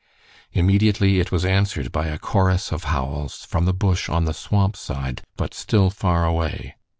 Immediately 0.51 1.19
it 1.19 1.31
was 1.31 1.45
answered 1.45 1.91
by 1.91 2.07
a 2.07 2.17
chorus 2.17 2.71
of 2.71 2.85
howls 2.85 3.45
from 3.45 3.65
the 3.65 3.71
bush 3.73 4.09
on 4.09 4.25
the 4.25 4.33
swamp 4.33 4.75
side, 4.75 5.21
but 5.37 5.53
still 5.53 5.91
far 5.91 6.25
away. 6.25 6.73